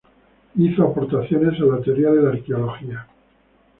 Hizo 0.55 0.83
aportaciones 0.87 1.61
a 1.61 1.63
la 1.65 1.79
teoría 1.79 2.09
de 2.09 2.21
la 2.23 2.29
arqueología. 2.31 3.07